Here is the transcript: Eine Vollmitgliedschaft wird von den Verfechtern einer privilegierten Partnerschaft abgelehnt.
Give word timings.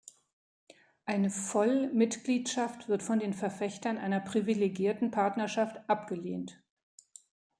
Eine 1.05 1.29
Vollmitgliedschaft 1.29 2.89
wird 2.89 3.03
von 3.03 3.19
den 3.19 3.35
Verfechtern 3.35 3.99
einer 3.99 4.19
privilegierten 4.19 5.11
Partnerschaft 5.11 5.75
abgelehnt. 5.87 6.59